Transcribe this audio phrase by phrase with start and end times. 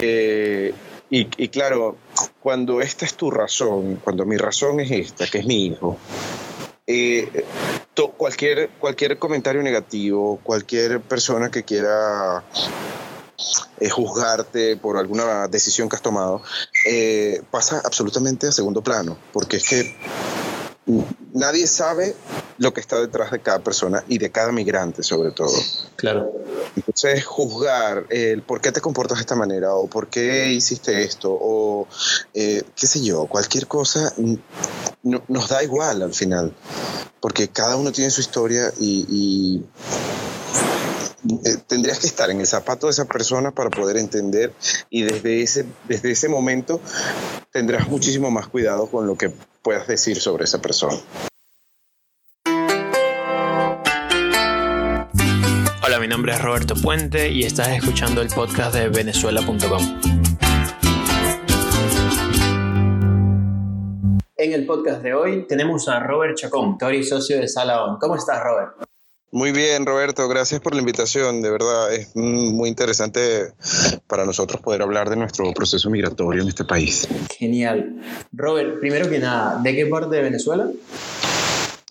[0.00, 0.72] Eh,
[1.10, 1.96] y, claro,
[2.40, 5.96] cuando esta es tu razón, cuando mi razón es esta, que es mi hijo,
[6.86, 7.44] eh,
[8.16, 12.44] cualquier, cualquier comentario negativo, cualquier persona que quiera
[13.80, 16.42] eh, juzgarte por alguna decisión que has tomado,
[17.50, 19.96] pasa absolutamente a segundo plano, porque es que
[21.32, 22.14] nadie sabe
[22.58, 25.56] lo que está detrás de cada persona y de cada migrante sobre todo.
[25.96, 26.32] Claro.
[26.76, 31.30] Entonces, juzgar el por qué te comportas de esta manera o por qué hiciste esto
[31.32, 31.88] o
[32.34, 34.12] eh, qué sé yo, cualquier cosa
[35.02, 36.52] no, nos da igual al final,
[37.20, 39.64] porque cada uno tiene su historia y, y
[41.44, 44.52] eh, tendrías que estar en el zapato de esa persona para poder entender
[44.88, 46.80] y desde ese, desde ese momento
[47.52, 49.32] tendrás muchísimo más cuidado con lo que
[49.62, 50.98] puedas decir sobre esa persona.
[55.98, 59.82] Hola, mi nombre es Roberto Puente y estás escuchando el podcast de venezuela.com.
[64.36, 67.98] En el podcast de hoy tenemos a Robert Chacón, autor y socio de Salaon.
[67.98, 68.74] ¿Cómo estás, Robert?
[69.32, 71.42] Muy bien, Roberto, gracias por la invitación.
[71.42, 73.52] De verdad, es muy interesante
[74.06, 77.08] para nosotros poder hablar de nuestro proceso migratorio en este país.
[77.36, 78.00] Genial.
[78.30, 80.70] Robert, primero que nada, ¿de qué parte de Venezuela?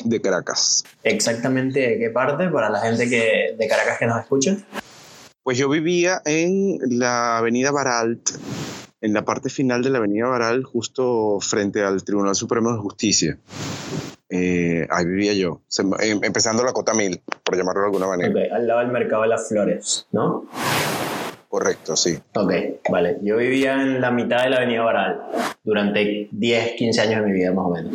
[0.09, 0.83] De Caracas.
[1.03, 4.58] Exactamente, ¿de qué parte para la gente que, de Caracas que nos escucha?
[5.44, 8.30] Pues yo vivía en la avenida Baralt,
[9.02, 13.38] en la parte final de la avenida Baral, justo frente al Tribunal Supremo de Justicia.
[14.30, 15.61] Eh, ahí vivía yo,
[16.00, 18.30] em, empezando la cota mil, por llamarlo de alguna manera.
[18.30, 20.47] Okay, al lado del mercado de las flores, ¿no?
[21.47, 22.19] Correcto, sí.
[22.35, 22.52] Ok,
[22.89, 23.17] vale.
[23.22, 25.22] Yo vivía en la mitad de la avenida Baral
[25.63, 27.94] durante 10, 15 años de mi vida, más o menos.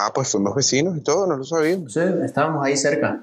[0.00, 1.92] Ah, pues fuimos vecinos y todo, no lo sabíamos.
[1.92, 3.20] Sí, estábamos ahí cerca.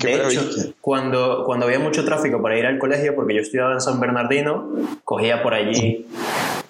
[0.00, 0.40] Qué de maravilla.
[0.42, 3.98] hecho, cuando, cuando había mucho tráfico para ir al colegio, porque yo estudiaba en San
[3.98, 4.70] Bernardino,
[5.02, 6.06] cogía por allí,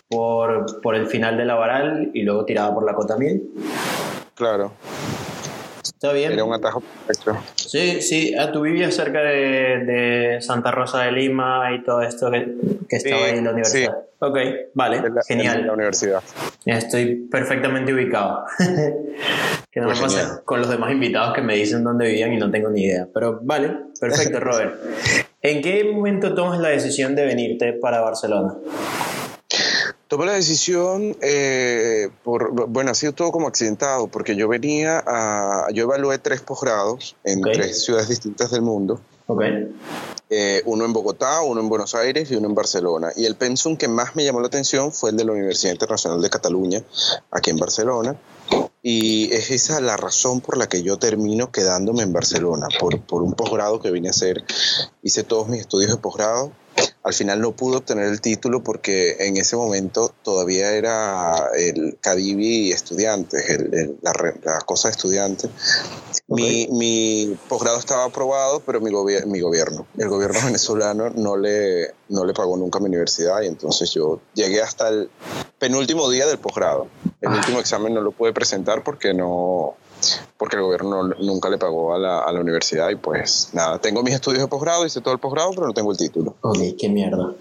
[0.08, 3.52] por, por el final de la Baral y luego tiraba por la Cota Mil.
[4.34, 4.72] Claro,
[5.84, 6.32] ¿Está bien?
[6.32, 7.38] era un atajo perfecto.
[7.56, 8.34] Sí, sí.
[8.38, 12.54] Ah, tú vivías cerca de, de Santa Rosa de Lima y todo esto que,
[12.88, 13.96] que estaba Sí, ahí en la universidad.
[14.20, 14.38] Ok,
[14.72, 15.60] vale, la, genial.
[15.60, 16.22] en la universidad.
[16.64, 18.44] Estoy perfectamente ubicado.
[19.70, 22.38] que no Pues me pasa con los demás invitados que me dicen dónde vivían y
[22.38, 23.06] no tengo ni idea.
[23.12, 24.74] Pero vale, perfecto, Robert.
[25.42, 28.54] ¿En qué momento tomas la decisión de venirte para Barcelona?
[30.08, 35.66] Tomé la decisión, eh, por, bueno, ha sido todo como accidentado, porque yo venía a,
[35.72, 37.52] yo evalué tres posgrados en Ok.
[37.52, 39.42] tres ciudades distintas del mundo, Ok,
[40.28, 43.12] eh, uno en Bogotá, uno en Buenos Aires y uno en Barcelona.
[43.16, 46.20] Y el pensum que más me llamó la atención fue el de la Universidad Internacional
[46.20, 46.82] de Cataluña,
[47.30, 48.16] aquí en Barcelona.
[48.82, 53.22] Y es esa la razón por la que yo termino quedándome en Barcelona, por, por
[53.22, 54.44] un posgrado que vine a hacer.
[55.02, 56.52] Hice todos mis estudios de posgrado.
[57.04, 62.72] Al final no pude obtener el título porque en ese momento todavía era el Cadivi
[62.72, 65.50] estudiante, el- el- la, cosa de estudiante.
[66.28, 71.92] Mi, mi posgrado estaba aprobado, pero mi, gobier- mi gobierno, el gobierno venezolano no le,
[72.08, 75.10] no le pagó nunca a mi universidad y entonces yo llegué hasta el
[75.58, 76.86] penúltimo día del posgrado.
[77.20, 77.36] El Ah.
[77.36, 79.74] último examen no lo pude presentar porque no
[80.36, 83.78] porque el gobierno no- nunca le pagó a la, a la universidad y pues nada,
[83.80, 86.34] tengo mis estudios de posgrado, hice todo el posgrado, pero no tengo el título.
[86.40, 87.32] ok, qué mierda.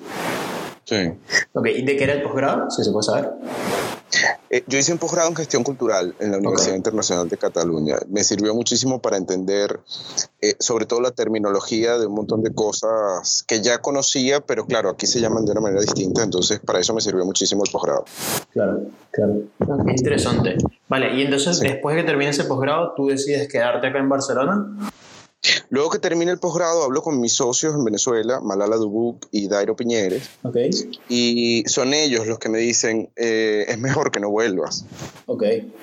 [0.86, 1.14] Sí.
[1.54, 2.70] Ok, ¿y de qué era el posgrado?
[2.70, 3.30] Si se puede saber.
[4.50, 6.78] Eh, yo hice un posgrado en gestión cultural en la Universidad Ok.
[6.78, 7.96] Internacional de Cataluña.
[8.10, 9.80] Me sirvió muchísimo para entender,
[10.42, 14.90] eh, sobre todo la terminología de un montón de cosas que ya conocía, pero claro,
[14.90, 18.06] aquí se llaman de una manera distinta, entonces para eso me sirvió muchísimo el posgrado.
[18.52, 18.82] Claro,
[19.12, 19.34] claro.
[19.86, 20.58] Qué interesante.
[20.88, 21.68] Vale, y entonces Sí.
[21.68, 24.68] después de que termine ese posgrado, ¿tú decides quedarte acá en Barcelona?
[25.70, 29.76] Luego que termine el posgrado, hablo con mis socios en Venezuela, Malala Dubuc y Dairo
[29.76, 30.30] Piñeres,
[31.10, 34.86] y son ellos los que me dicen, eh, es mejor que no vuelvas.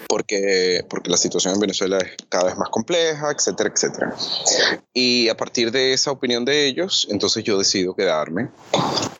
[0.08, 4.14] porque, porque la situación en Venezuela es cada vez más compleja, etcétera, etcétera.
[4.94, 8.48] Y a partir de esa opinión de ellos, entonces yo decido quedarme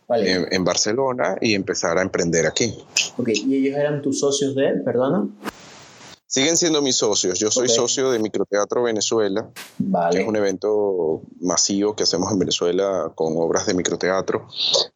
[0.09, 0.33] Vale.
[0.33, 2.75] en, en Barcelona y empezar a emprender aquí.
[3.17, 5.29] Ok, ¿y ellos eran tus socios de, perdona?
[6.33, 7.41] Siguen siendo mis socios.
[7.41, 7.75] Yo soy Ok.
[7.75, 10.21] socio de Microteatro Venezuela, que Vale.
[10.23, 14.47] es un evento masivo que hacemos en Venezuela con obras de microteatro,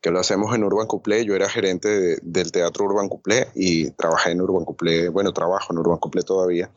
[0.00, 1.24] que lo hacemos en Urban Couplé.
[1.24, 5.72] Yo era gerente de- del Teatro Urban Couplé y trabajé en Urban Couplé, bueno, trabajo
[5.72, 6.70] en Urban Couplé todavía.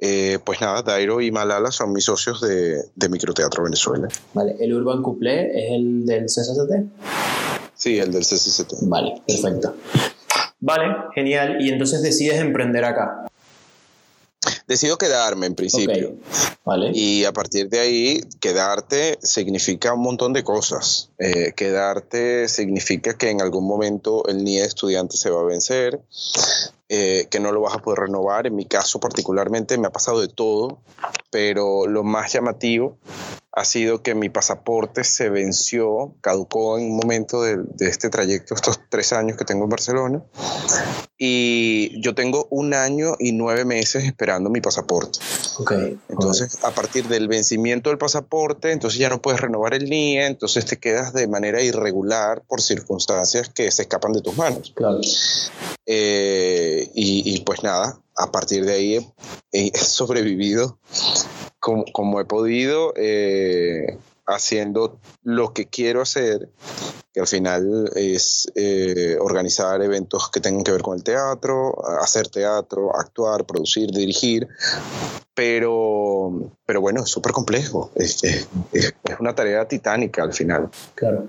[0.00, 4.08] Eh, pues nada, Dairo y Malala son mis socios de, de Microteatro Venezuela.
[4.34, 6.90] Vale, el Urban Couplé es el del CSCT.
[7.76, 8.74] Sí, el del CCCT.
[8.88, 9.74] Vale, perfecto.
[10.60, 11.56] Vale, genial.
[11.60, 13.26] Y entonces decides emprender acá.
[14.66, 16.14] decido quedarme en principio.
[16.64, 16.92] Vale.
[16.94, 21.10] Y a partir de ahí, quedarte significa un montón de cosas.
[21.18, 26.00] Eh, quedarte significa que en algún momento el NIE estudiante se va a vencer,
[26.92, 28.48] eh, que no lo vas a poder renovar.
[28.48, 30.82] En mi caso particularmente me ha pasado de todo,
[31.30, 32.98] pero lo más llamativo
[33.52, 38.80] ha sido que mi pasaporte se venció, caducó en un momento de, este trayecto, estos
[38.88, 40.24] tres años que tengo en Barcelona,
[41.16, 45.20] y yo tengo un año y nueve meses esperando mi pasaporte.
[45.60, 45.98] Okay.
[46.08, 50.64] Entonces, a partir del vencimiento del pasaporte, entonces ya no puedes renovar el NIE, entonces
[50.64, 54.72] te quedas de manera irregular por circunstancias que se escapan de tus manos.
[54.74, 55.00] Claro.
[55.86, 59.12] Eh, y, pues nada, a partir de ahí
[59.52, 60.78] he, sobrevivido
[61.58, 66.48] como, he podido, eh, haciendo lo que quiero hacer,
[67.12, 72.28] que al final es eh, organizar eventos que tengan que ver con el teatro, hacer
[72.28, 74.48] teatro, actuar, producir, dirigir,
[75.34, 78.48] pero, pero bueno, es súper complejo, es, es,
[79.18, 80.68] una tarea titánica al final.
[80.94, 81.26] Claro.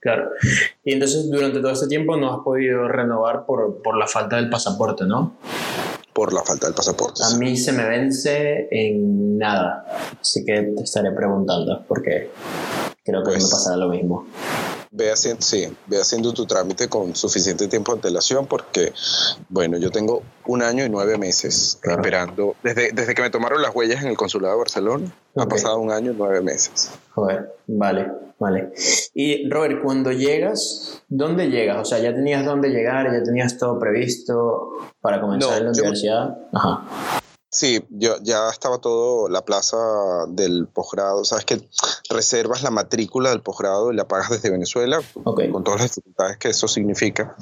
[0.00, 0.30] Claro.
[0.82, 4.50] Y entonces durante todo este tiempo no has podido renovar por, por la falta del
[4.50, 5.36] pasaporte, ¿no?
[6.12, 7.22] por la falta del pasaporte.
[7.24, 9.84] A mí se me vence en nada,
[10.20, 12.30] así que te estaré preguntando porque
[13.02, 14.26] creo que me pues pasará lo mismo.
[14.94, 18.92] Ve haciendo, sí, ve haciendo tu trámite con suficiente tiempo de antelación porque,
[19.48, 23.74] bueno, yo tengo un año y nueve meses esperando, desde, desde que me tomaron las
[23.74, 26.90] huellas en el consulado de Barcelona, ha pasado un año y nueve meses.
[27.14, 28.70] Joder, vale, vale.
[29.14, 31.78] Y Robert, cuando llegas, ¿dónde llegas?
[31.78, 33.10] O sea, ¿ya tenías dónde llegar?
[33.10, 36.36] ¿Ya tenías todo previsto para comenzar en la universidad?
[36.52, 37.21] Ajá.
[37.52, 39.76] Sí, yo ya estaba todo la plaza
[40.26, 41.22] del posgrado.
[41.22, 41.60] Sabes que
[42.08, 46.48] reservas la matrícula del posgrado y la pagas desde Venezuela, con todas las dificultades que
[46.48, 47.36] eso significa.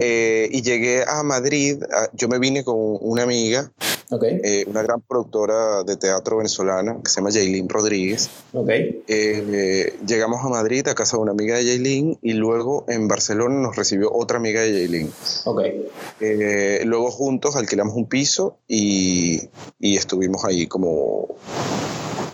[0.00, 1.82] Eh, y llegué a Madrid.
[2.14, 3.70] yo me vine con una amiga
[4.12, 8.28] eh, una gran productora de teatro venezolana que se llama Jaylin Rodríguez.
[9.06, 13.54] Eh, llegamos a Madrid a casa de una amiga de Jaylin y luego en Barcelona
[13.60, 15.12] nos recibió otra amiga de Jaylin.
[16.20, 19.48] Eh, luego juntos alquilamos un piso y,
[19.80, 21.28] estuvimos ahí como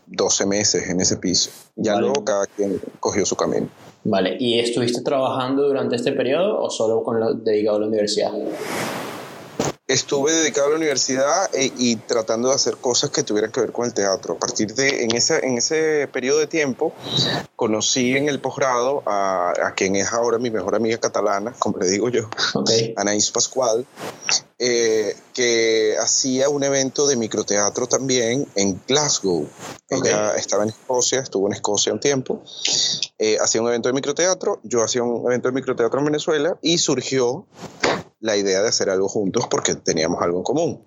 [0.07, 1.51] 12 meses en ese piso.
[1.75, 3.69] Ya luego cada quien cogió su camino.
[4.09, 8.31] Vale, ¿y estuviste trabajando durante este periodo o solo con lo dedicado a la universidad?
[9.87, 13.73] Estuve dedicado a la universidad e, y tratando de hacer cosas que tuvieran que ver
[13.73, 14.35] con el teatro.
[14.35, 16.93] A partir de, en ese, en ese periodo de tiempo,
[17.55, 21.89] conocí en el posgrado a, a quien es ahora mi mejor amiga catalana, como le
[21.89, 22.29] digo yo,
[22.97, 23.87] Anaís Pascual,
[24.59, 29.47] eh, que hacía un evento de microteatro también en Glasgow.
[29.89, 32.43] Ella estaba en Escocia, estuvo en Escocia un tiempo,
[33.19, 36.79] eh, hacía un evento de microteatro, yo hacía un evento de microteatro en Venezuela y
[36.79, 37.47] surgió
[38.21, 40.83] la idea de hacer algo juntos porque teníamos algo en común.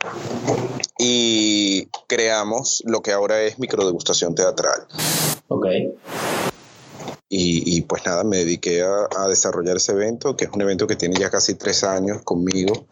[0.97, 4.87] Y creamos lo que ahora es microdegustación teatral.
[5.47, 5.65] Ok.
[7.31, 11.15] Y, pues nada, me dediqué a, desarrollar ese evento, que es un evento que tiene
[11.19, 12.87] ya casi tres años conmigo.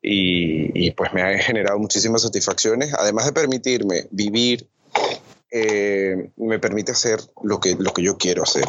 [0.00, 4.68] Y, y pues me ha generado muchísimas satisfacciones, además de permitirme vivir
[5.50, 8.64] eh, me permite hacer lo que, lo que yo quiero hacer.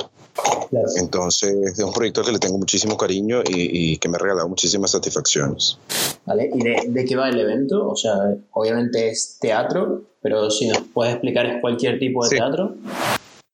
[0.97, 4.91] Entonces, es un proyecto que le tengo muchísimo cariño y, que me ha regalado muchísimas
[4.91, 5.77] satisfacciones.
[6.25, 6.51] ¿Vale?
[6.53, 7.87] ¿Y de, qué va el evento?
[7.87, 8.13] O sea,
[8.51, 12.75] obviamente es teatro, pero si nos puedes explicar, ¿es cualquier tipo de teatro?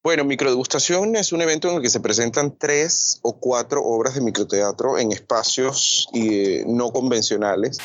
[0.04, 4.22] Bueno, Microdegustación es un evento en el que se presentan tres o cuatro obras de
[4.22, 7.78] microteatro en espacios eh, no convencionales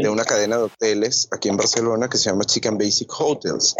[0.00, 3.76] de una cadena de hoteles aquí en Barcelona que se llama Chicken Basic Hotels.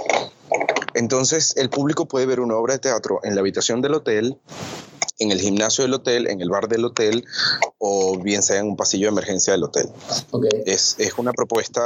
[0.98, 4.36] Entonces, el público puede ver una obra de teatro en la habitación del hotel,
[5.20, 7.24] en el gimnasio del hotel, en el bar del hotel
[7.78, 9.88] o bien sea en un pasillo de emergencia del hotel.
[10.66, 11.80] Es, una propuesta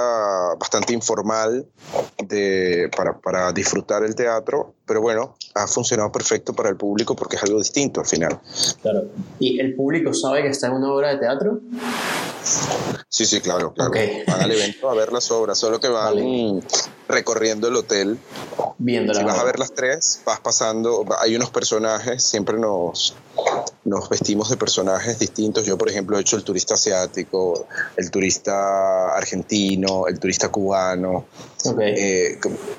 [0.59, 1.67] bastante informal
[2.27, 7.37] de, para, para, disfrutar el teatro, pero bueno, ha funcionado perfecto para el público porque
[7.37, 8.41] es algo distinto al final.
[8.81, 9.05] Claro.
[9.39, 11.61] ¿Y el público sabe que está en una obra de teatro?
[13.09, 13.93] Sí, sí, claro, claro.
[14.27, 16.63] Van al evento a ver las obras, solo que van
[17.09, 18.19] recorriendo el hotel.
[18.79, 23.15] Viendo si vas a ver las tres, vas pasando, hay unos personajes, siempre nos,
[23.85, 25.67] nos vestimos de personajes distintos.
[25.67, 31.27] Yo, por ejemplo, he hecho el turista asiático, el turista argentino, el turista cubano.
[31.81, 32.39] Eh,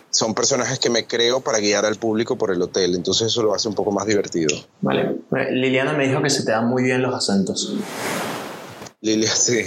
[0.10, 3.54] son personajes que me creo para guiar al público por el hotel, entonces eso lo
[3.54, 4.56] hace un poco más divertido.
[4.82, 5.18] Vale.
[5.52, 7.76] Liliana me dijo que se te dan muy bien los acentos.
[9.02, 9.62] Lilia, sí.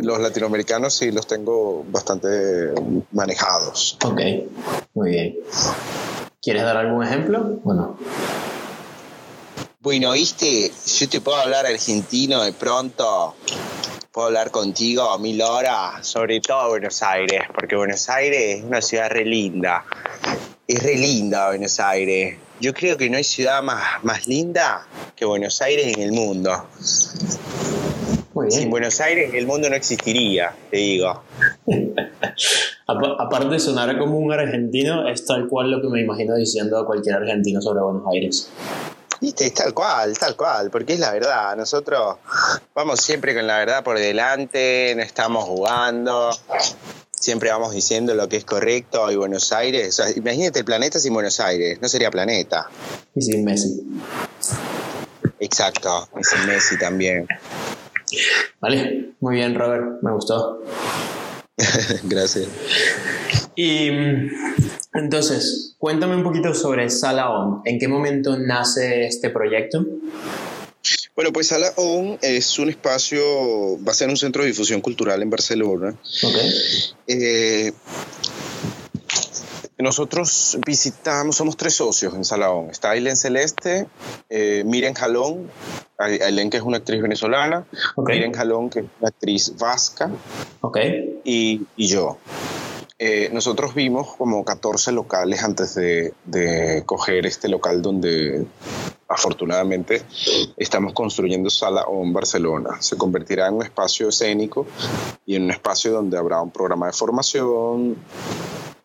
[0.00, 2.72] Los latinoamericanos sí los tengo bastante
[3.12, 3.96] manejados.
[4.04, 4.20] Ok,
[4.94, 5.36] muy bien.
[6.42, 7.98] ¿Quieres dar algún ejemplo Bueno,
[9.82, 13.34] Bueno, viste, yo te puedo hablar argentino de pronto
[14.12, 19.08] puedo hablar contigo mil horas, sobre todo Buenos Aires, porque Buenos Aires es una ciudad
[19.08, 19.86] re linda.
[20.66, 22.36] Es re linda Buenos Aires.
[22.60, 26.66] Yo creo que no hay ciudad más, más linda que Buenos Aires en el mundo.
[28.50, 31.22] Sin Buenos Aires el mundo no existiría, te digo.
[32.86, 36.84] Aparte de sonar como un argentino, es tal cual lo que me imagino diciendo a
[36.84, 38.50] cualquier argentino sobre Buenos Aires.
[39.20, 41.56] Viste, es tal cual, tal cual, porque es la verdad.
[41.56, 42.16] Nosotros
[42.74, 46.30] vamos siempre con la verdad por delante, no estamos jugando,
[47.10, 50.00] siempre vamos diciendo lo que es correcto y Buenos Aires.
[50.16, 52.68] imagínate el planeta sin Buenos Aires, no sería planeta.
[53.14, 53.82] Y sin Messi.
[55.38, 57.26] Exacto, y sin Messi también.
[58.60, 60.62] Vale, muy bien, Robert, me gustó.
[62.04, 62.48] Gracias.
[63.62, 63.90] Y
[64.94, 67.60] entonces, cuéntame un poquito sobre Sala ON.
[67.66, 69.84] ¿En qué momento nace este proyecto?
[71.14, 73.20] Bueno, pues Sala ON es un espacio,
[73.86, 75.94] va a ser un centro de difusión cultural en Barcelona.
[76.22, 76.50] Okay.
[77.06, 77.72] Eh,
[79.76, 82.70] nosotros visitamos, somos tres socios en Salaón.
[82.70, 83.86] Está Aileen Celeste,
[84.30, 85.50] eh, Miren Jalón,
[85.98, 87.66] Aileen que es una actriz venezolana,
[87.98, 90.10] Miren Jalón que es una actriz vasca,
[90.62, 91.20] okay.
[91.24, 92.16] y, yo.
[93.02, 98.44] Eh, nosotros vimos como 14 locales antes de, de, coger este local donde
[99.08, 100.02] afortunadamente
[100.58, 102.76] estamos construyendo Sala ON Barcelona.
[102.82, 104.66] Se convertirá en un espacio escénico
[105.24, 107.96] y en un espacio donde habrá un programa de formación,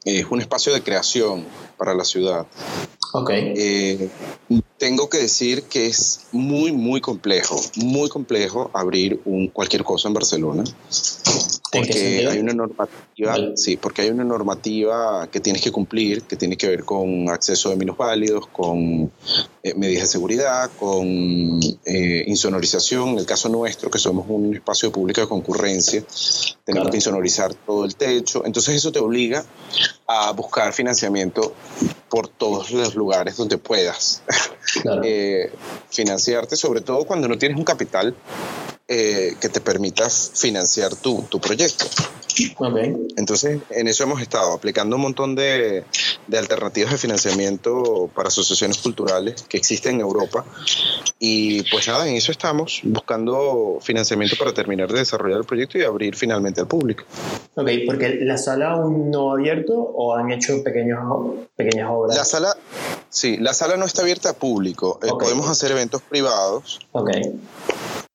[0.06, 1.46] es un espacio de creación
[1.78, 2.46] para la ciudad.
[3.12, 3.54] Okay.
[3.58, 4.10] Eh,
[4.78, 10.14] tengo que decir que es muy, muy complejo, muy complejo abrir un, cualquier cosa en
[10.14, 10.64] Barcelona.
[11.76, 16.58] Porque hay una normativa, sí, porque hay una normativa que tienes que cumplir, que tiene
[16.58, 19.12] que ver con acceso de válidos, con
[19.64, 23.10] eh, medidas de seguridad, con eh, insonorización.
[23.10, 26.04] En el caso nuestro, que somos un espacio público de concurrencia,
[26.64, 28.46] tenemos que insonorizar todo el techo.
[28.46, 29.46] Entonces eso te obliga
[30.08, 31.54] a buscar financiamiento
[32.10, 34.22] por todos los lugares donde puedas
[35.04, 35.52] eh,
[35.90, 38.16] financiarte, sobre todo cuando no tienes un capital
[38.88, 41.86] eh, que te permita financiar tu, tu proyecto.
[43.16, 45.84] Entonces, en eso hemos estado aplicando un montón de,
[46.28, 50.46] de, alternativas de financiamiento para asociaciones culturales que existen en Europa.
[51.18, 55.84] Y pues nada, en eso estamos, buscando financiamiento para terminar de desarrollar el proyecto y
[55.84, 57.06] abrir finalmente al público.
[57.56, 61.00] Ok, porque la sala aún no ha abierto o han hecho pequeños,
[61.56, 62.18] pequeñas obras.
[62.18, 62.56] La sala,
[63.10, 65.00] sí, la sala no está abierta a público.
[65.02, 66.80] Eh, podemos hacer eventos privados.
[66.92, 67.10] Ok.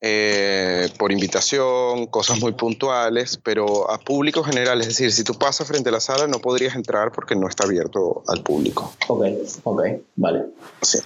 [0.02, 5.68] Eh, por invitación, cosas muy puntuales, pero a público general, es decir, si tú pasas
[5.68, 8.94] frente a la sala no podrías entrar porque no está abierto al público.
[9.08, 9.26] Ok,
[9.64, 9.82] ok,
[10.16, 10.46] vale.
[10.80, 11.00] Sí.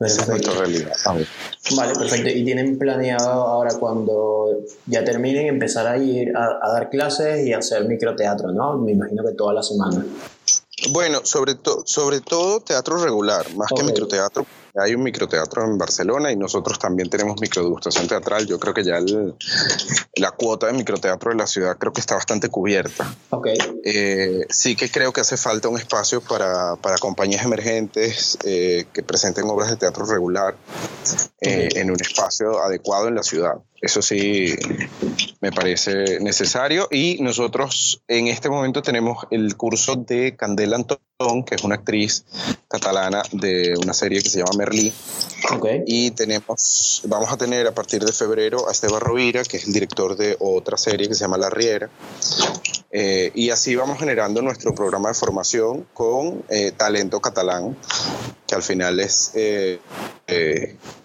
[0.00, 0.92] Esa es nuestra realidad.
[1.74, 2.28] Vale, perfecto.
[2.28, 7.84] ¿Y tienen planeado ahora cuando ya terminen empezar a ir a, dar clases y hacer
[7.86, 8.76] microteatro, no?
[8.76, 10.04] Me imagino que toda la semana.
[10.90, 14.46] Bueno, sobre, sobre todo teatro regular, más que microteatro,
[14.80, 18.46] hay un microteatro en Barcelona y nosotros también tenemos microdegustación teatral.
[18.46, 18.98] Yo creo que ya
[20.16, 23.14] la cuota de microteatro de la ciudad creo que está bastante cubierta.
[23.30, 23.58] Okay.
[23.84, 29.02] Eh, sí que creo que hace falta un espacio para, para compañías emergentes eh, que
[29.02, 30.56] presenten obras de teatro regular
[31.40, 33.54] eh, en un espacio adecuado en la ciudad.
[33.80, 34.56] Eso sí
[35.40, 41.54] me parece necesario y nosotros en este momento tenemos el curso de Candela Antón, que
[41.54, 42.24] es una actriz
[42.68, 44.92] catalana de una serie que se llama Merlí.
[45.54, 45.82] Okay.
[45.86, 49.72] Y tenemos, vamos a tener a partir de febrero a Esteban Rovira, que es el
[49.72, 51.88] director de otra serie que se llama La Riera.
[52.90, 57.76] Eh, y así vamos generando nuestro programa de formación con eh, talento catalán,
[58.46, 59.78] que al final es, eh,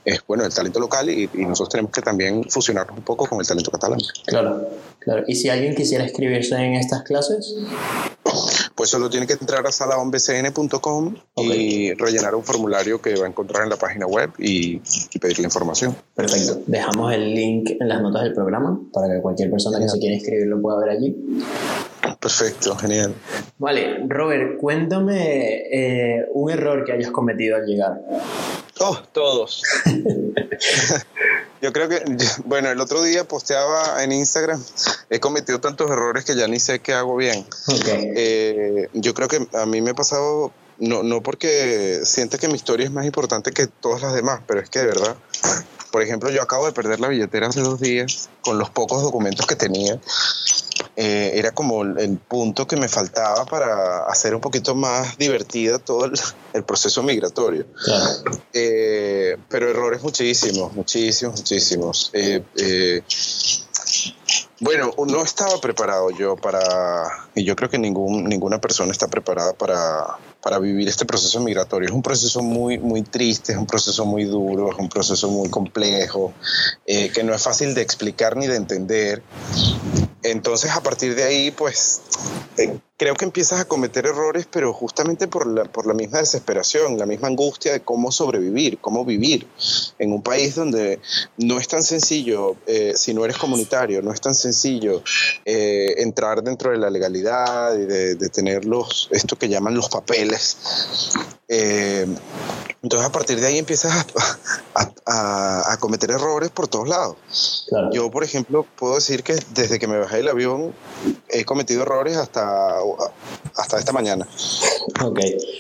[0.06, 3.46] es bueno, el talento local y, nosotros tenemos que también fusionarnos un poco con el
[3.48, 4.00] talento catalán.
[4.26, 5.24] Claro, claro.
[5.28, 7.54] ¿Y si alguien quisiera escribirse en estas clases?
[8.76, 13.64] Pues solo tiene que entrar a salaonbcn.com y rellenar un formulario que va a encontrar
[13.64, 15.96] en la página web y, y, pedir la información.
[16.16, 16.62] Perfecto.
[16.66, 20.16] Dejamos el link en las notas del programa para que cualquier persona que se quiera
[20.16, 21.16] inscribir lo pueda ver allí.
[22.20, 23.14] Perfecto, genial.
[23.58, 28.02] Vale, Robert, cuéntame eh, un error que hayas cometido al llegar.
[28.80, 29.62] Oh, todos.
[31.64, 32.04] yo creo que,
[32.44, 34.62] bueno, el otro día posteaba en Instagram,
[35.10, 37.46] he cometido tantos errores que ya ni sé qué hago bien.
[37.86, 42.56] Eh, yo creo que a mí me ha pasado, no, no porque siente que mi
[42.56, 45.16] historia es más importante que todas las demás, pero es que de verdad,
[45.92, 49.46] por ejemplo, yo acabo de perder la billetera hace dos días con los pocos documentos
[49.46, 50.00] que tenía
[50.96, 56.06] eh, era como el, punto que me faltaba para hacer un poquito más divertida todo
[56.06, 57.66] el, proceso migratorio.
[58.54, 62.12] Eh, pero errores muchísimos, muchísimos, muchísimos.
[62.14, 63.02] Eh,
[64.60, 69.54] Bueno, no estaba preparado yo para, y yo creo que ningún, ninguna persona está preparada
[69.54, 71.88] para, para vivir este proceso migratorio.
[71.88, 75.50] Es un proceso muy, muy triste, es un proceso muy duro, es un proceso muy
[75.50, 76.34] complejo,
[76.86, 79.24] eh, que no es fácil de explicar ni de entender.
[80.22, 82.02] Entonces, a partir de ahí, pues,
[82.58, 86.98] eh, creo que empiezas a cometer errores, pero justamente por la, por la misma desesperación,
[86.98, 89.48] la misma angustia de cómo sobrevivir, cómo vivir
[90.00, 91.00] en un país donde
[91.38, 95.04] no es tan sencillo, eh, si no eres comunitario, no es tan sencillo
[95.46, 99.90] eh, entrar dentro de la legalidad y de, de, tener los, esto que llaman los
[99.90, 100.58] papeles.
[101.48, 104.06] entonces, a partir de ahí empiezas
[104.76, 104.94] a,
[105.72, 107.16] a, cometer errores por todos lados.
[107.92, 110.74] Yo, por ejemplo, puedo decir que desde que me bajé del avión
[111.34, 112.78] he cometido errores hasta,
[113.56, 114.28] hasta esta mañana.
[115.04, 115.20] Ok.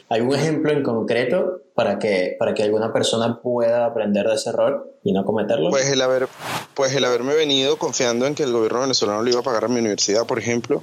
[0.10, 4.92] ¿Algún ejemplo en concreto para que, para que alguna persona pueda aprender de ese error
[5.04, 5.70] y no cometerlo?
[5.70, 6.28] Pues el, haber,
[6.74, 9.68] pues el haberme venido confiando en que el gobierno venezolano le iba a pagar a
[9.68, 10.82] mi universidad, por ejemplo,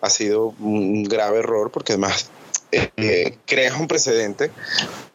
[0.00, 2.30] ha sido un grave error porque además
[2.72, 4.50] eh, creas un precedente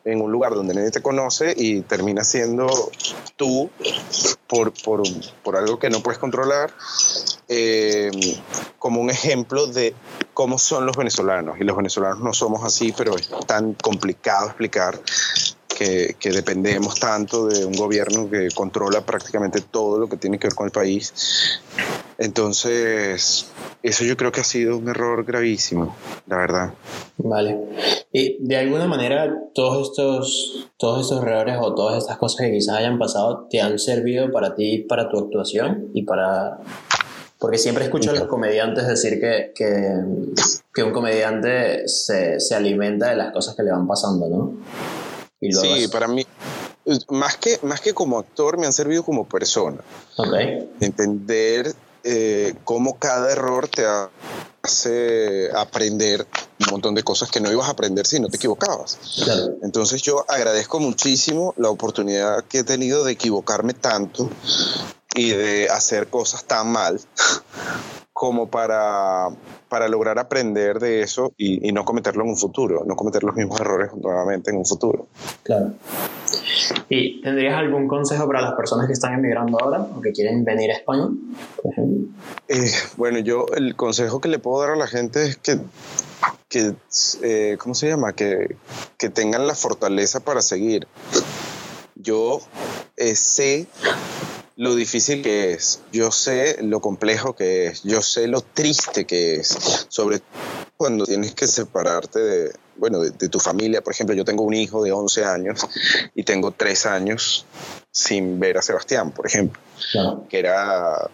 [0.06, 2.68] en un lugar donde nadie te conoce y termina siendo
[3.36, 3.70] tú
[4.48, 5.04] por, por,
[5.44, 6.74] por algo que no puedes controlar
[7.48, 8.12] eh,
[8.80, 9.94] como un ejemplo de
[10.34, 11.58] cómo son los venezolanos.
[11.60, 15.00] Y los venezolanos no somos así, pero es tan complicado explicar
[15.68, 20.48] que, que, dependemos tanto de un gobierno que controla prácticamente todo lo que tiene que
[20.48, 21.62] ver con el país.
[22.24, 23.48] Entonces,
[23.84, 25.94] eso yo creo que ha sido un error gravísimo,
[26.26, 26.74] la verdad.
[27.18, 27.60] Vale.
[28.14, 32.78] Y de alguna manera, todos estos, todos estos errores o todas estas cosas que quizás
[32.78, 36.60] hayan pasado te han servido para ti, para tu actuación y para
[37.40, 39.84] porque siempre escucho a los comediantes decir que, que,
[40.74, 44.54] que un comediante se, se, alimenta de las cosas que le van pasando, ¿no?
[45.52, 46.26] sí, para mí,
[47.10, 49.82] más que, más que como actor, me han servido como persona.
[50.16, 50.70] Okay.
[50.80, 53.86] Entender eh, cómo cada error te
[54.62, 56.28] hace aprender
[56.60, 58.98] un montón de cosas que no ibas a aprender si no te equivocabas.
[59.24, 59.56] Claro.
[59.62, 64.30] Entonces yo agradezco muchísimo la oportunidad que he tenido de equivocarme tanto
[65.16, 67.00] y de hacer cosas tan mal
[68.14, 69.28] como para,
[69.68, 73.36] para lograr aprender de eso y, y, no cometerlo en un futuro, no cometer los
[73.36, 75.08] mismos errores nuevamente en un futuro.
[75.42, 75.74] Claro.
[76.90, 80.70] ¿Y tendrías algún consejo para las personas que están emigrando ahora o que quieren venir
[80.72, 81.08] a España?
[82.48, 85.58] Eh, bueno, yo el consejo que le puedo dar a la gente es que,
[86.50, 86.74] que
[87.24, 88.14] eh, ¿cómo se llama?
[88.14, 88.56] Que,
[88.98, 90.88] que tengan la fortaleza para seguir.
[91.96, 92.40] Yo
[92.98, 93.68] eh, sé
[94.56, 99.36] lo difícil que es, yo sé lo complejo que es, yo sé lo triste que
[99.36, 100.22] es, sobre
[100.78, 103.82] cuando tienes que separarte de, bueno, de, de, tu familia.
[103.82, 105.66] Por ejemplo, yo tengo un hijo de 11 años
[106.14, 107.46] y tengo 3 años
[107.94, 109.62] sin ver a Sebastián, por ejemplo,
[109.92, 110.26] claro.
[110.28, 111.10] que era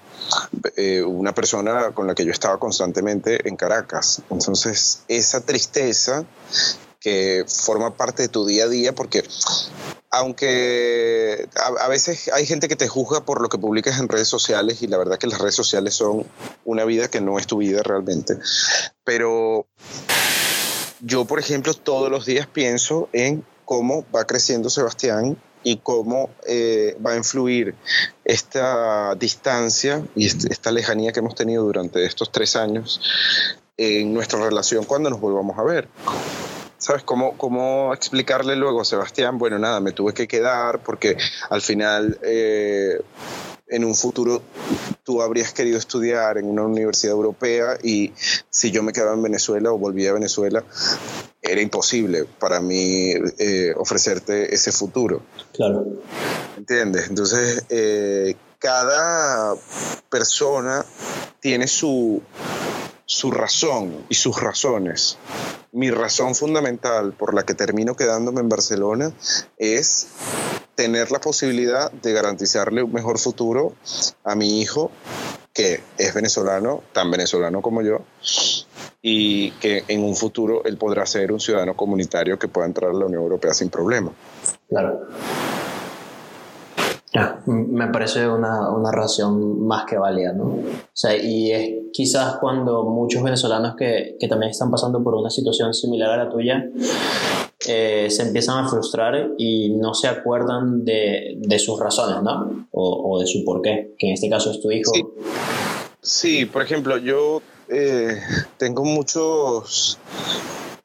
[0.78, 4.22] eh, una persona con la que yo estaba constantemente en Caracas.
[4.30, 6.26] Entonces, esa tristeza
[7.00, 9.24] que forma parte de tu día a día, porque
[10.12, 14.82] aunque a, veces hay gente que te juzga por lo que publicas en redes sociales
[14.82, 16.26] y la verdad que las redes sociales son
[16.66, 18.38] una vida que no es tu vida realmente,
[19.04, 19.68] pero
[21.02, 26.98] yo, por ejemplo, todos los días pienso en cómo va creciendo Sebastián y cómo eh,
[27.06, 27.76] va a influir
[28.26, 33.02] esta distancia y esta lejanía que hemos tenido durante estos tres años
[33.78, 35.88] en nuestra relación cuando nos volvamos a ver.
[36.80, 39.38] ¿Sabes cómo, cómo explicarle luego Sebastián?
[39.38, 41.18] Bueno, nada, me tuve que quedar porque
[41.50, 43.02] al final eh,
[43.68, 44.42] en un futuro
[45.04, 48.14] tú habrías querido estudiar en una universidad europea y
[48.50, 50.64] si yo me quedaba en Venezuela o volvía a Venezuela,
[51.42, 55.22] era imposible para mí eh, ofrecerte ese futuro.
[55.54, 55.86] Claro.
[56.58, 57.10] ¿Entiendes?
[57.10, 59.54] Entonces, eh, cada
[60.10, 60.86] persona
[61.42, 62.22] tiene su,
[63.10, 65.18] su razón y sus razones.
[65.72, 69.12] Mi razón fundamental por la que termino quedándome en Barcelona
[69.58, 70.10] es
[70.76, 73.74] tener la posibilidad de garantizarle un mejor futuro
[74.24, 74.92] a mi hijo,
[75.54, 78.02] que es venezolano, tan venezolano como yo,
[79.02, 82.94] y que en un futuro él podrá ser un ciudadano comunitario que pueda entrar a
[82.94, 84.12] la Unión Europea sin problema.
[84.70, 85.08] Claro.
[87.12, 90.46] Ya, me parece una, una razón más que válida, ¿no?
[90.46, 95.32] O sea, y es quizás cuando muchos venezolanos que, que también están pasando por una
[95.32, 96.70] situación similar a la tuya,
[97.68, 102.68] eh, se empiezan a frustrar y no se acuerdan de, de sus razones, ¿no?
[102.72, 104.92] O, o, de su porqué, que en este caso es tu hijo.
[104.94, 105.04] Sí,
[106.02, 108.18] sí por ejemplo, yo eh,
[108.58, 109.98] tengo muchos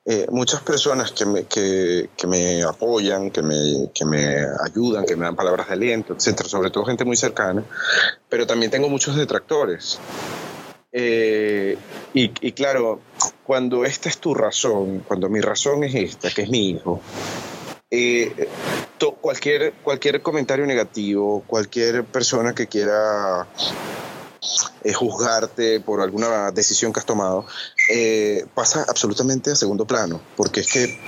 [0.06, 5.24] eh, muchas personas que me, que, me apoyan, que me, que me ayudan, que me
[5.24, 7.64] dan palabras de aliento, etcétera, sobre todo gente muy cercana,
[8.28, 9.98] pero también tengo muchos detractores.
[10.92, 11.76] Eh,
[12.12, 13.00] y, y, claro,
[13.44, 17.00] cuando esta es tu razón, cuando mi razón es esta, que es mi hijo,
[17.90, 18.48] eh,
[18.98, 23.46] to, cualquier, cualquier comentario negativo, cualquier persona que quiera
[24.82, 27.46] eh, juzgarte por alguna decisión que has tomado,
[27.90, 30.98] eh, pasa absolutamente a segundo plano, porque es que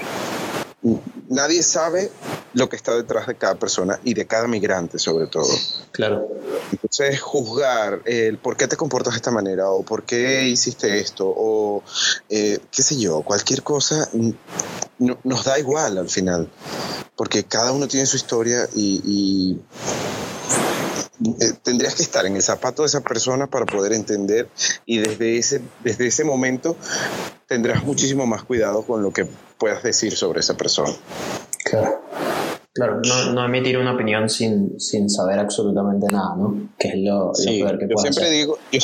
[1.28, 2.10] nadie sabe
[2.54, 5.52] lo que está detrás de cada persona y de cada migrante sobre todo.
[5.92, 6.28] Claro.
[6.70, 11.26] Entonces, juzgar el por qué te comportas de esta manera o por qué hiciste esto
[11.26, 11.82] o
[12.28, 14.08] eh, qué sé yo, cualquier cosa
[14.98, 16.50] no, nos da igual al final,
[17.16, 19.60] porque cada uno tiene su historia y, y
[21.40, 24.48] eh, tendrías que estar en el zapato de esa persona para poder entender
[24.84, 26.76] y desde ese, desde ese momento
[27.46, 29.26] tendrás muchísimo más cuidado con lo que
[29.58, 30.92] puedas decir sobre esa persona.
[31.64, 32.00] Claro.
[32.76, 36.68] Claro, no, no, emitir una opinión sin, sin saber absolutamente nada, ¿no?
[36.78, 38.36] Que es lo, sí, lo peor que yo puede siempre hacer.
[38.36, 38.78] digo, yo,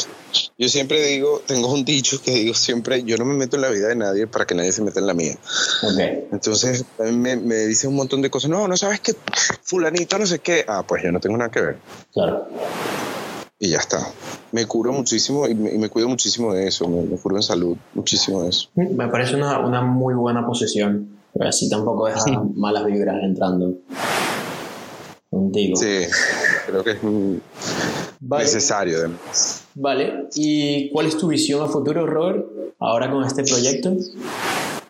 [0.56, 3.68] yo, siempre digo, tengo un dicho que digo siempre, yo no me meto en la
[3.68, 5.36] vida de nadie para que nadie se meta en la mía.
[5.82, 6.26] Okay.
[6.32, 9.12] Entonces me, me dice un montón de cosas, no, no sabes que
[9.62, 11.76] fulanito no sé qué, ah, pues yo no tengo nada que ver.
[12.14, 12.48] Claro.
[13.58, 14.00] Y ya está.
[14.52, 17.42] Me curo muchísimo y me, y me cuido muchísimo de eso, me, me, curo en
[17.42, 18.70] salud, muchísimo de eso.
[18.74, 23.74] Me parece una, una muy buena posición, pero así tampoco deja malas vibras entrando
[25.30, 25.76] contigo.
[25.76, 26.04] Sí,
[26.66, 26.98] creo que es
[28.20, 28.44] vale.
[28.44, 29.64] necesario además.
[29.74, 32.44] Vale, ¿y cuál es tu visión a futuro, Robert,
[32.78, 33.96] ahora con este proyecto?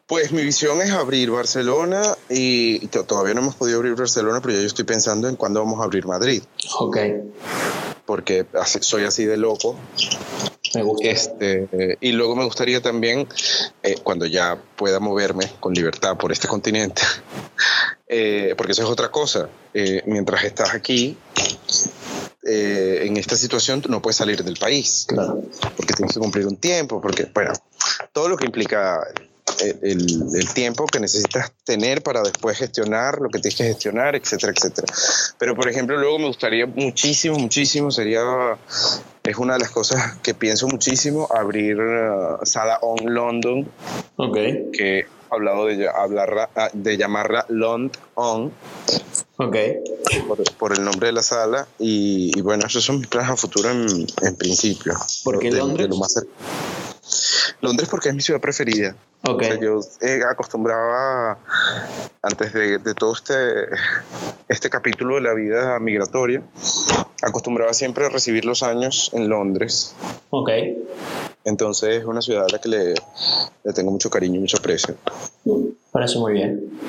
[0.06, 4.60] Pues mi visión es abrir Barcelona y todavía no hemos podido abrir Barcelona, pero ya
[4.60, 6.42] yo estoy pensando en cuándo vamos a abrir Madrid.
[6.80, 6.98] Ok.
[8.04, 8.44] Porque
[8.80, 9.76] soy así de loco.
[10.74, 11.08] Me gusta.
[11.08, 13.28] Este, y luego me gustaría también,
[13.82, 17.02] eh, cuando ya pueda moverme con libertad por este continente,
[18.08, 19.48] eh, porque eso es otra cosa.
[19.74, 21.16] Eh, mientras estás aquí,
[22.44, 25.06] en esta situación, no puedes salir del país.
[25.08, 25.42] Claro.
[25.76, 27.52] Porque tienes que cumplir un tiempo, porque, bueno,
[28.12, 29.00] todo lo que implica
[29.62, 34.52] el, el, tiempo que necesitas tener para después gestionar lo que tienes que gestionar, etcétera,
[34.56, 34.86] etcétera.
[35.38, 38.22] Pero, por ejemplo, luego me gustaría muchísimo, muchísimo, sería,
[39.22, 43.68] es una de las cosas que pienso muchísimo, abrir uh, Sala On London,
[44.16, 44.70] okay.
[44.72, 48.52] que he hablado de, hablar, de llamarla Lond On.
[49.36, 49.56] Ok.
[50.28, 53.36] Por, por, el nombre de la sala y, y, bueno, esos son mis planes a
[53.36, 54.94] futuro en, en principio.
[55.24, 55.88] ¿Por qué de, Londres?
[55.88, 56.14] De lo más
[57.60, 58.94] Londres porque es mi ciudad preferida.
[59.24, 59.50] Okay.
[59.50, 61.38] O sea, yo eh, acostumbraba,
[62.22, 63.34] antes de, de, todo este,
[64.48, 66.42] este capítulo de la vida migratoria,
[67.22, 69.94] acostumbraba siempre a recibir los años en Londres.
[70.30, 70.50] Ok.
[71.44, 72.94] Entonces es una ciudad a la que le,
[73.64, 74.96] le tengo mucho cariño y mucho aprecio.
[75.92, 76.80] Parece muy bien.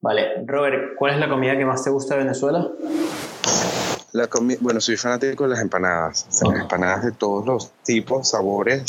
[0.00, 2.68] Vale, Robert, ¿cuál es la comida que más te gusta de Venezuela?
[4.16, 6.26] La bueno, soy fanático de las empanadas.
[6.30, 8.82] O sea, las empanadas de todos los tipos, sabores.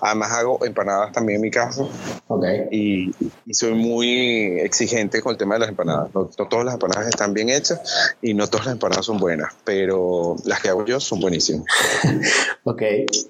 [0.00, 1.84] Además hago empanadas también en mi casa.
[2.28, 2.68] Okay.
[2.70, 3.12] Y,
[3.44, 6.14] y, soy muy exigente con el tema de las empanadas.
[6.14, 7.80] No, no, todas las empanadas están bien hechas
[8.22, 11.66] y no todas las empanadas son buenas, pero las que hago yo son buenísimas.
[12.62, 12.82] ok.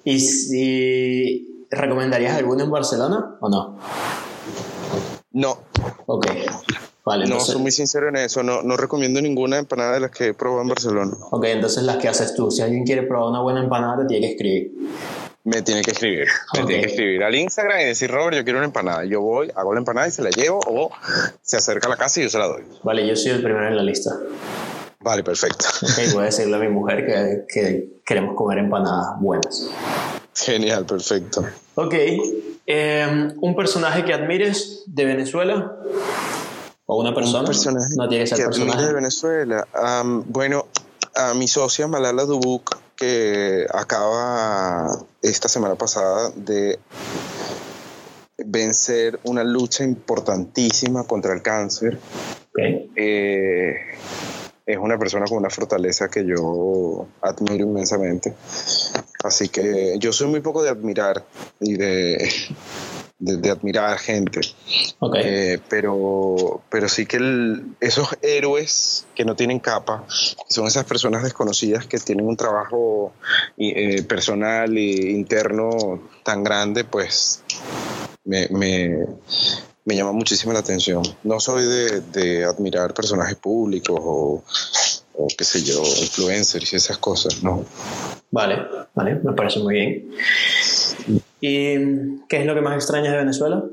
[0.03, 3.79] ¿Y si recomendarías alguna en Barcelona o no?
[5.31, 5.57] No.
[6.05, 6.27] Ok.
[7.09, 7.53] Vale, no, entonces...
[7.53, 8.43] soy muy sincero en eso.
[8.43, 11.17] No, no recomiendo ninguna empanada de las que he probado en Barcelona.
[11.31, 12.51] Ok, entonces las que haces tú.
[12.51, 14.71] Si alguien quiere probar una buena empanada, te tiene que escribir.
[15.43, 16.27] Me tiene que escribir.
[16.53, 19.05] Me tiene que escribir al Instagram y decir, Robert, yo quiero una empanada.
[19.05, 20.91] Yo voy, hago la empanada y se la llevo o
[21.41, 22.61] se acerca a la casa y yo se la doy.
[22.83, 24.11] Vale, yo soy el primero en la lista.
[24.99, 25.65] Vale, perfecto.
[25.81, 29.67] Ok, voy a decirle a mi mujer que, que queremos comer empanadas buenas.
[30.35, 31.43] Genial, perfecto.
[31.73, 31.95] Ok.
[32.71, 35.75] Eh, ¿Un personaje que admires de Venezuela?
[36.91, 37.41] ¿O una persona?
[37.41, 38.87] Un personaje no tiene que ser que personaje.
[38.87, 39.67] de Venezuela.
[39.79, 40.65] Um, bueno,
[41.15, 44.87] a mi socia Malala Dubuk, que acaba
[45.21, 46.79] esta semana pasada de
[48.43, 51.99] vencer una lucha importantísima contra el cáncer.
[52.49, 52.89] Okay.
[52.95, 53.75] Eh,
[54.65, 58.33] es una persona con una fortaleza que yo admiro inmensamente.
[59.23, 61.23] Así que yo soy muy poco de admirar
[61.59, 62.31] y de,
[63.19, 64.41] de, de admirar gente.
[64.99, 65.21] Okay.
[65.25, 70.05] Eh, pero, pero sí que el, esos héroes que no tienen capa,
[70.47, 73.13] son esas personas desconocidas que tienen un trabajo
[73.57, 77.43] eh, personal e interno tan grande, pues
[78.23, 79.05] me, me,
[79.85, 81.03] me llama muchísimo la atención.
[81.23, 84.43] No soy de, de admirar personajes públicos o,
[85.15, 87.65] o, qué sé yo, influencers y esas cosas, no.
[88.31, 90.11] Vale, vale, me parece muy bien.
[91.41, 93.63] ¿Y qué es lo que más extrañas de Venezuela?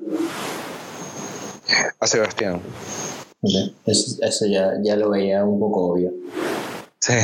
[2.00, 2.60] A Sebastián.
[3.86, 6.12] Eso, ya, ya lo veía un poco obvio.
[6.98, 7.14] Sí,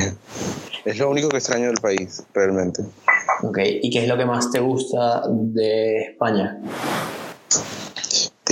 [0.85, 2.83] es lo único que extraño del país, realmente.
[3.43, 6.61] Ok, ¿y qué es lo que más te gusta de España?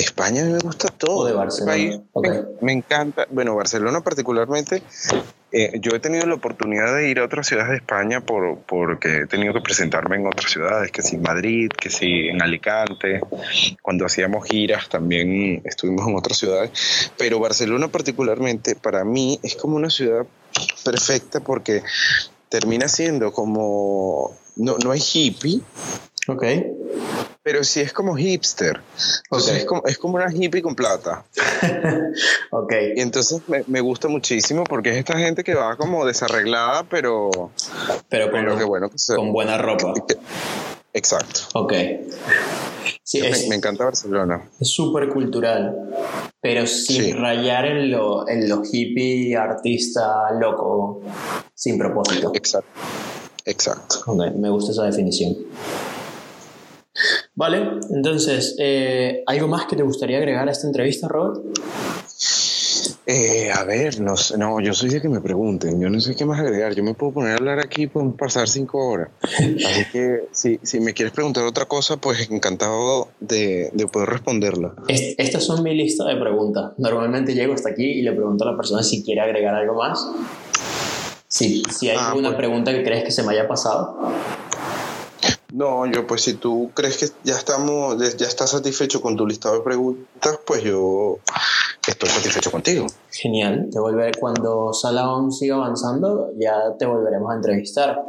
[0.01, 1.27] De España me gusta todo.
[1.27, 2.03] de Barcelona.
[2.63, 3.27] me, encanta.
[3.29, 4.83] Bueno, Barcelona particularmente.
[5.53, 9.19] Eh, yo he tenido la oportunidad de ir a otras ciudades de España por, porque
[9.19, 13.21] he tenido que presentarme en otras ciudades, que si Madrid, que si en Alicante.
[13.83, 16.71] Cuando hacíamos giras también estuvimos en otras ciudades.
[17.19, 20.25] Pero Barcelona particularmente para mí es como una ciudad
[20.83, 21.83] perfecta porque
[22.49, 25.61] termina siendo como, no, no es hippie.
[26.31, 26.45] Ok
[27.43, 28.81] pero sí es como hipster.
[29.31, 31.25] O sea, es como, es como una hippie con plata.
[32.51, 32.73] ok.
[32.97, 37.31] Y entonces me, me, gusta muchísimo porque es esta gente que va como desarreglada, pero.
[38.09, 39.95] Pero con, que bueno, con buena ropa.
[40.93, 41.41] exacto.
[41.55, 41.73] Ok.
[43.03, 44.49] Sí, me, encanta Barcelona.
[44.61, 45.75] Es súper cultural,
[46.41, 51.03] pero sin rayar en lo, en lo hippie, artista, loco,
[51.55, 52.31] sin propósito.
[52.35, 52.71] Exacto.
[53.47, 53.97] Exacto.
[54.07, 55.37] Okay, me gusta esa definición.
[57.41, 61.41] Vale, entonces, eh, ¿algo más que te gustaría agregar a esta entrevista, Robert?
[63.07, 66.27] Eh, a ver, no, no, yo soy de que me pregunten, yo no sé qué
[66.27, 69.09] más agregar, yo me puedo poner a hablar aquí, por pasar cinco horas.
[69.23, 74.75] Así que si, si me quieres preguntar otra cosa, pues encantado de, de poder responderla.
[74.89, 76.73] estas son mi lista de preguntas.
[76.77, 80.07] Normalmente llego hasta aquí y le pregunto a la persona si quiere agregar algo más.
[81.27, 82.37] Si, si hay ah, alguna pues.
[82.37, 83.97] pregunta que crees que se me haya pasado.
[85.53, 89.57] No, yo pues si tú crees que ya estamos, ya estás satisfecho con tu listado
[89.57, 91.19] de preguntas, pues yo
[91.87, 92.87] estoy satisfecho contigo.
[93.11, 98.01] Genial, te volveré, cuando Salón siga avanzando, ya te volveremos a entrevistar.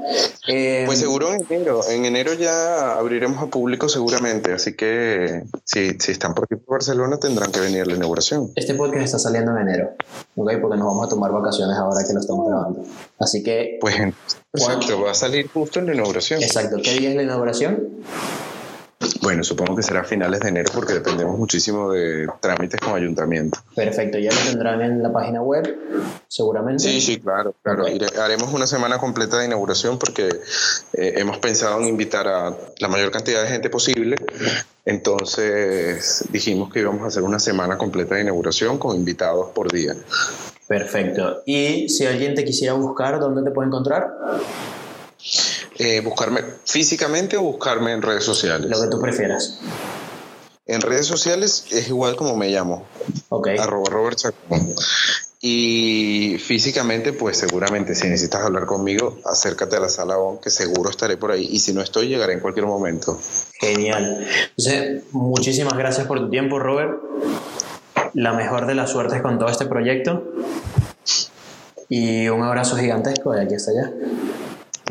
[0.48, 5.92] Eh, pues seguro en enero, en enero ya abriremos a público seguramente, así que si,
[6.00, 8.52] si están por aquí por Barcelona tendrán que venir a la inauguración.
[8.56, 9.92] Este podcast está saliendo en enero,
[10.36, 10.52] ¿ok?
[10.62, 12.84] Porque nos vamos a tomar vacaciones ahora que lo estamos grabando.
[13.20, 13.78] Así que...
[13.80, 13.96] Pues
[14.52, 16.42] perfecto, va a salir justo en la inauguración.
[16.42, 17.90] Exacto, ¿qué día es la inauguración?
[19.22, 23.60] Bueno, supongo que será a finales de enero porque dependemos muchísimo de trámites con ayuntamiento.
[23.76, 25.76] Perfecto, ya lo tendrán en la página web,
[26.28, 26.84] seguramente.
[26.84, 27.86] Sí, sí, claro, claro.
[28.22, 30.30] haremos una semana completa de inauguración porque
[30.94, 34.16] eh, hemos pensado en invitar a la mayor cantidad de gente posible.
[34.86, 39.96] Entonces dijimos que íbamos a hacer una semana completa de inauguración con invitados por día.
[40.68, 41.44] Perfecto.
[41.46, 44.10] Y si alguien te quisiera buscar, ¿dónde te puede encontrar?
[45.84, 48.70] Eh, buscarme físicamente o buscarme en redes sociales.
[48.70, 49.58] Lo que tú prefieras.
[50.68, 52.86] En redes sociales es igual como me llamo.
[53.30, 53.48] Ok.
[53.58, 54.76] Arroba Robert Chacón.
[55.42, 60.92] Y físicamente, pues seguramente si necesitas hablar conmigo, acércate a la sala ON, que seguro
[60.92, 61.48] estaré por ahí.
[61.50, 63.20] Y si no estoy, llegaré en cualquier momento.
[63.60, 64.28] Genial.
[64.56, 66.92] Entonces, muchísimas gracias por tu tiempo, Robert.
[68.14, 70.32] La mejor de las suertes con todo este proyecto.
[71.90, 73.92] Y un abrazo gigantesco de aquí hasta allá.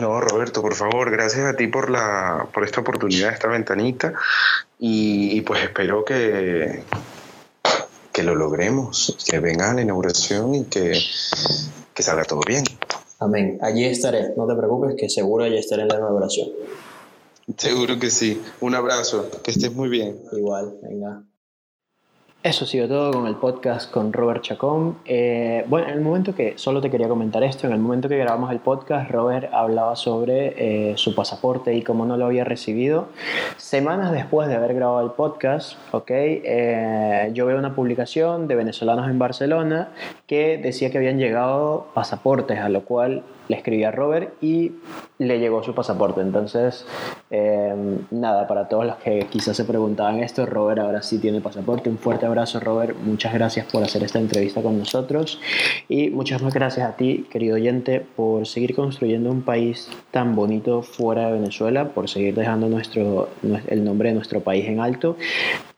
[0.00, 4.14] No, Roberto, por favor, gracias a ti por, la, por esta oportunidad, esta ventanita.
[4.78, 6.82] Y, pues espero que,
[8.10, 10.98] que lo logremos, que venga a la inauguración y que,
[11.92, 12.64] que salga todo bien.
[13.18, 13.58] Amén.
[13.60, 16.48] Allí estaré, no te preocupes, que seguro allí estaré en la inauguración.
[17.58, 18.40] Seguro que sí.
[18.60, 20.18] Un abrazo, que estés muy bien.
[20.32, 21.22] Igual, venga.
[22.42, 24.96] Eso ha sido todo con el podcast con Robert Chacón.
[25.04, 28.16] Eh, bueno, en el momento que, solo te quería comentar esto, en el momento que
[28.16, 33.08] grabamos el podcast, Robert hablaba sobre eh, su pasaporte y cómo no lo había recibido.
[33.58, 39.10] Semanas después de haber grabado el podcast, ok, eh, yo veo una publicación de venezolanos
[39.10, 39.90] en Barcelona
[40.26, 44.72] que decía que habían llegado pasaportes, a lo cual le escribí a Robert y
[45.18, 46.22] le llegó su pasaporte.
[46.22, 46.86] Entonces,
[47.30, 51.88] em, nada, para todos los que quizás se preguntaban esto, Robert ahora sí tiene pasaporte.
[51.88, 52.96] Un fuerte abrazo, Robert.
[53.02, 55.40] Muchas gracias por hacer esta entrevista con nosotros
[55.88, 60.82] y muchas más gracias a ti, querido oyente, por seguir construyendo un país tan bonito
[60.82, 63.28] fuera de Venezuela, por seguir dejando nuestro,
[63.68, 65.16] el nombre de nuestro país en alto.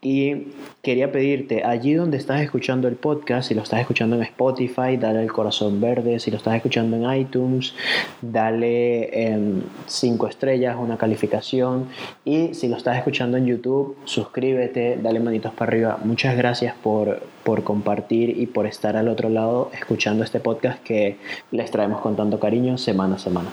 [0.05, 0.49] Y
[0.83, 5.23] quería pedirte, allí donde estás escuchando el podcast, si lo estás escuchando en Spotify, dale
[5.23, 7.73] el corazón verde, si lo estás escuchando en iTunes,
[8.21, 11.87] dale em, cinco estrellas, una calificación
[12.25, 15.99] y si lo estás escuchando en YouTube, suscríbete, dale manitos para arriba.
[16.03, 21.17] Muchas gracias por, por compartir y por estar al otro lado escuchando este podcast que
[21.53, 23.51] les traemos con tanto cariño semana a semana.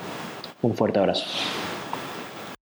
[0.64, 1.26] Un fuerte abrazo.